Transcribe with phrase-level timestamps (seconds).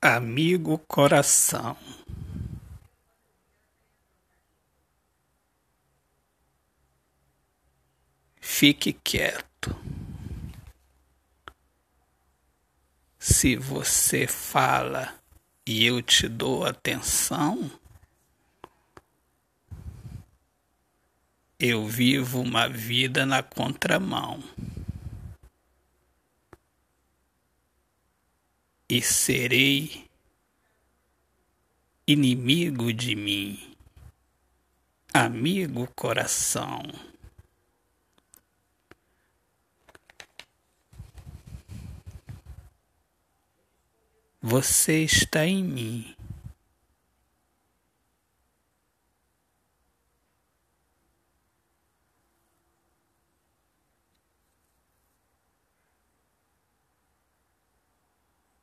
[0.00, 1.76] Amigo coração
[8.40, 9.76] Fique quieto.
[13.18, 15.14] Se você fala
[15.66, 17.68] e eu te dou atenção,
[21.58, 24.42] eu vivo uma vida na contramão.
[28.90, 30.08] E serei
[32.06, 33.76] inimigo de mim,
[35.12, 36.80] amigo coração.
[44.40, 46.16] Você está em mim.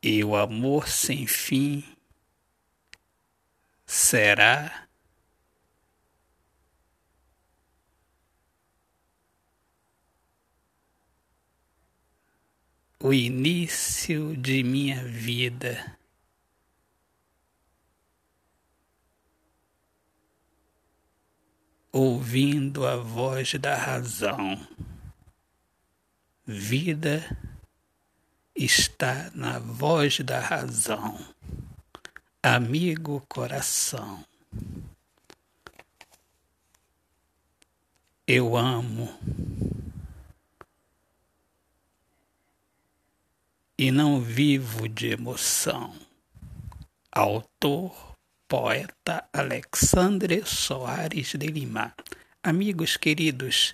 [0.08, 1.84] E o amor sem fim
[3.88, 4.88] será
[13.00, 15.98] o início de minha vida.
[21.92, 24.68] Ouvindo a voz da razão,
[26.46, 27.55] vida
[28.56, 31.20] está na voz da razão,
[32.42, 34.24] amigo coração.
[38.28, 39.14] Eu amo.
[43.78, 45.94] e não vivo de emoção.
[47.12, 48.16] Autor,
[48.48, 51.94] poeta Alexandre Soares de Lima.
[52.42, 53.74] Amigos queridos,